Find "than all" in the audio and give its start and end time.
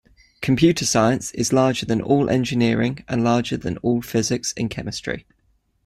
1.85-2.27, 3.55-4.01